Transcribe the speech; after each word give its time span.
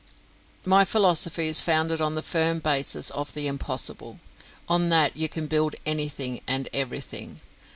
My 0.65 0.83
philosophy 0.83 1.47
is 1.47 1.61
founded 1.61 2.01
on 2.01 2.15
the 2.15 2.23
firm 2.23 2.57
basis 2.57 3.11
of 3.11 3.33
the 3.33 3.45
Impossible; 3.45 4.19
on 4.67 4.89
that 4.89 5.15
you 5.15 5.29
can 5.29 5.45
build 5.45 5.75
anything 5.85 6.41
and 6.47 6.67
everything. 6.73 7.39